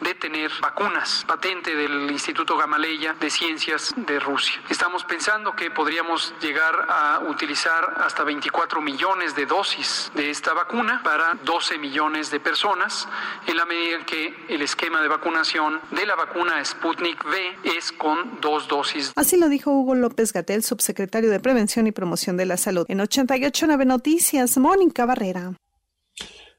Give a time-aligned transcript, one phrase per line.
[0.00, 4.60] De tener vacunas, patente del Instituto Gamaleya de Ciencias de Rusia.
[4.70, 11.00] Estamos pensando que podríamos llegar a utilizar hasta 24 millones de dosis de esta vacuna
[11.02, 13.08] para 12 millones de personas,
[13.46, 17.92] en la medida en que el esquema de vacunación de la vacuna Sputnik V es
[17.92, 19.12] con dos dosis.
[19.16, 22.86] Así lo dijo Hugo López Gatel, subsecretario de Prevención y Promoción de la Salud.
[22.88, 25.52] En 889 Noticias, Mónica Barrera.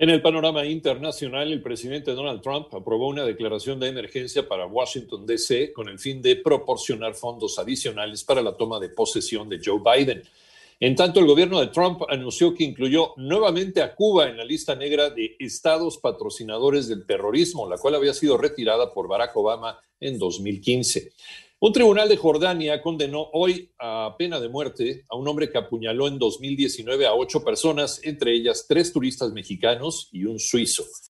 [0.00, 5.26] En el panorama internacional, el presidente Donald Trump aprobó una declaración de emergencia para Washington,
[5.26, 9.80] D.C., con el fin de proporcionar fondos adicionales para la toma de posesión de Joe
[9.80, 10.22] Biden.
[10.80, 14.76] En tanto, el gobierno de Trump anunció que incluyó nuevamente a Cuba en la lista
[14.76, 20.20] negra de estados patrocinadores del terrorismo, la cual había sido retirada por Barack Obama en
[20.20, 21.12] 2015.
[21.58, 26.06] Un tribunal de Jordania condenó hoy a pena de muerte a un hombre que apuñaló
[26.06, 30.84] en 2019 a ocho personas, entre ellas tres turistas mexicanos y un suizo.